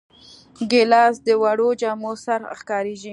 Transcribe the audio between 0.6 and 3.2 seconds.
ګیلاس د وړو جامو سره ښکارېږي.